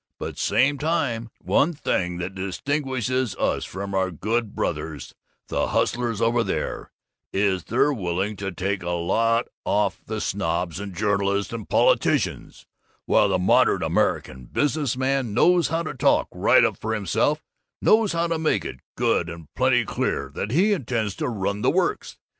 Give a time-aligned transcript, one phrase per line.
[0.17, 5.13] But same time, one thing that distinguishes us from our good brothers,
[5.47, 6.89] the hustlers over there,
[7.31, 12.65] is that they're willing to take a lot off the snobs and journalists and politicians,
[13.05, 17.43] while the modern American business man knows how to talk right up for himself,
[17.79, 21.69] knows how to make it good and plenty clear that he intends to run the
[21.69, 22.17] works.